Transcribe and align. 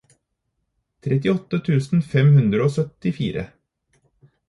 trettiåtte 1.07 1.61
tusen 1.69 2.03
fem 2.15 2.35
hundre 2.39 2.65
og 2.69 2.75
syttifire 2.79 3.49